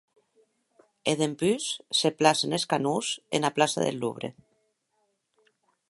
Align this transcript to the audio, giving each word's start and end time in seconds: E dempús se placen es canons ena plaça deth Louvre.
E 1.11 1.13
dempús 1.21 1.63
se 1.99 2.09
placen 2.21 2.51
es 2.59 2.65
canons 2.73 3.07
ena 3.41 3.53
plaça 3.57 3.83
deth 3.85 3.97
Louvre. 4.01 4.29